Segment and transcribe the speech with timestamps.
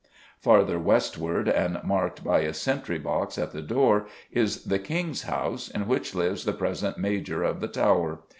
[0.39, 5.69] Farther westward, and marked by a sentry box at the door, is the King's House,
[5.69, 8.21] in which lives the present Major of the Tower.